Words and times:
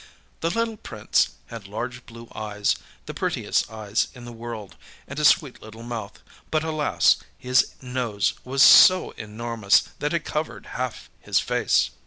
The 0.39 0.49
little 0.49 0.77
Prince 0.77 1.27
had 1.49 1.67
large 1.67 2.07
blue 2.07 2.27
eyes, 2.33 2.75
the 3.05 3.13
prettiest 3.13 3.69
eyes 3.69 4.07
in 4.15 4.25
the 4.25 4.31
world, 4.31 4.75
and 5.07 5.19
a 5.19 5.23
sweet 5.23 5.61
little 5.61 5.83
mouth, 5.83 6.23
but, 6.49 6.63
alas! 6.63 7.17
his 7.37 7.75
nose 7.83 8.33
was 8.43 8.63
so 8.63 9.11
enormous 9.11 9.89
that 9.99 10.15
it 10.15 10.25
covered 10.25 10.65
half 10.73 11.07
his 11.19 11.39
face. 11.39 11.91